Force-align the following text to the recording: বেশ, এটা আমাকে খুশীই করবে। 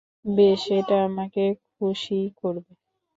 বেশ, 0.31 0.61
এটা 0.79 0.97
আমাকে 1.07 1.43
খুশীই 1.71 2.27
করবে। 2.39 2.71